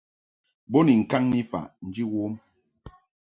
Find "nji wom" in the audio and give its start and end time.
1.87-2.33